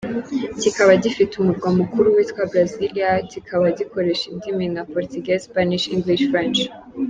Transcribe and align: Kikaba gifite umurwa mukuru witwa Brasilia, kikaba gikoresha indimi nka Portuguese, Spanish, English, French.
Kikaba 0.61 0.91
gifite 1.03 1.33
umurwa 1.35 1.69
mukuru 1.79 2.07
witwa 2.15 2.41
Brasilia, 2.51 3.09
kikaba 3.31 3.65
gikoresha 3.79 4.23
indimi 4.33 4.63
nka 4.71 4.83
Portuguese, 4.93 5.43
Spanish, 5.49 5.85
English, 5.95 6.23
French. 6.31 6.59